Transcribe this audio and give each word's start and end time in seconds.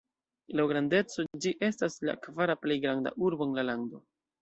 Laŭ 0.59 0.63
grandeco 0.71 1.27
ĝi 1.45 1.53
estas 1.69 1.99
la 2.09 2.19
kvara 2.25 2.59
plej 2.65 2.83
granda 2.89 3.17
urbo 3.31 3.51
en 3.53 3.59
la 3.63 3.71
lando. 3.73 4.07